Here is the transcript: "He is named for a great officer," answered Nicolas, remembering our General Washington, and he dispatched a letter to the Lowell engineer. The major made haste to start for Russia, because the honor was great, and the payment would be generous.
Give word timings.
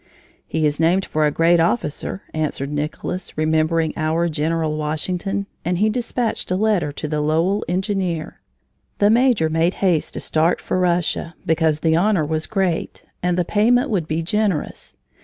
"He 0.47 0.65
is 0.65 0.79
named 0.79 1.05
for 1.05 1.27
a 1.27 1.31
great 1.31 1.59
officer," 1.59 2.23
answered 2.33 2.71
Nicolas, 2.71 3.37
remembering 3.37 3.93
our 3.95 4.27
General 4.29 4.75
Washington, 4.75 5.45
and 5.63 5.77
he 5.77 5.91
dispatched 5.91 6.49
a 6.49 6.55
letter 6.55 6.91
to 6.93 7.07
the 7.07 7.21
Lowell 7.21 7.63
engineer. 7.69 8.41
The 8.97 9.11
major 9.11 9.47
made 9.47 9.75
haste 9.75 10.15
to 10.15 10.19
start 10.19 10.59
for 10.59 10.79
Russia, 10.79 11.35
because 11.45 11.81
the 11.81 11.95
honor 11.95 12.25
was 12.25 12.47
great, 12.47 13.05
and 13.21 13.37
the 13.37 13.45
payment 13.45 13.91
would 13.91 14.07
be 14.07 14.23
generous. 14.23 14.95